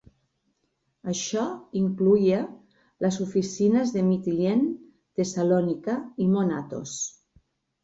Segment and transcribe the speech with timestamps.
[1.11, 1.43] Això
[1.81, 2.39] incloïa
[3.05, 4.73] les oficines de Mitilene,
[5.21, 6.99] Tessalònica i Mont Athos.